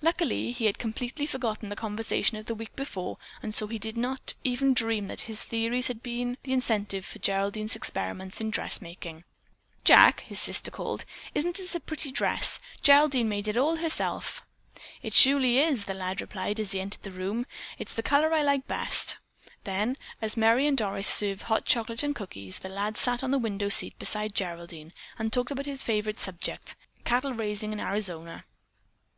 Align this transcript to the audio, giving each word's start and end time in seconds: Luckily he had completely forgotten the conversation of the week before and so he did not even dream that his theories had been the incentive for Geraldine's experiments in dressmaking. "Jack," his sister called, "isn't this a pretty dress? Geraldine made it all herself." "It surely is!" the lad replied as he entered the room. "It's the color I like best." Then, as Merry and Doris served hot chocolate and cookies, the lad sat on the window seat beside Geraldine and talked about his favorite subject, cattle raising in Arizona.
Luckily 0.00 0.52
he 0.52 0.64
had 0.64 0.78
completely 0.78 1.26
forgotten 1.26 1.68
the 1.68 1.76
conversation 1.76 2.38
of 2.38 2.46
the 2.46 2.54
week 2.54 2.74
before 2.76 3.18
and 3.42 3.54
so 3.54 3.66
he 3.66 3.78
did 3.78 3.94
not 3.98 4.32
even 4.42 4.72
dream 4.72 5.06
that 5.08 5.20
his 5.28 5.44
theories 5.44 5.88
had 5.88 6.02
been 6.02 6.38
the 6.44 6.54
incentive 6.54 7.04
for 7.04 7.18
Geraldine's 7.18 7.76
experiments 7.76 8.40
in 8.40 8.48
dressmaking. 8.50 9.24
"Jack," 9.84 10.20
his 10.20 10.40
sister 10.40 10.70
called, 10.70 11.04
"isn't 11.34 11.58
this 11.58 11.74
a 11.74 11.80
pretty 11.80 12.10
dress? 12.10 12.58
Geraldine 12.80 13.28
made 13.28 13.48
it 13.48 13.58
all 13.58 13.76
herself." 13.76 14.42
"It 15.02 15.12
surely 15.12 15.58
is!" 15.58 15.84
the 15.84 15.92
lad 15.92 16.22
replied 16.22 16.58
as 16.58 16.72
he 16.72 16.80
entered 16.80 17.02
the 17.02 17.12
room. 17.12 17.44
"It's 17.78 17.92
the 17.92 18.02
color 18.02 18.32
I 18.32 18.40
like 18.42 18.66
best." 18.66 19.18
Then, 19.64 19.98
as 20.22 20.38
Merry 20.38 20.66
and 20.66 20.78
Doris 20.78 21.06
served 21.06 21.42
hot 21.42 21.66
chocolate 21.66 22.02
and 22.02 22.16
cookies, 22.16 22.60
the 22.60 22.70
lad 22.70 22.96
sat 22.96 23.22
on 23.22 23.30
the 23.30 23.38
window 23.38 23.68
seat 23.68 23.98
beside 23.98 24.34
Geraldine 24.34 24.94
and 25.18 25.30
talked 25.30 25.50
about 25.50 25.66
his 25.66 25.82
favorite 25.82 26.18
subject, 26.18 26.76
cattle 27.04 27.34
raising 27.34 27.74
in 27.74 27.80
Arizona. 27.80 28.46